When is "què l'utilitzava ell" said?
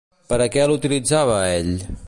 0.55-1.73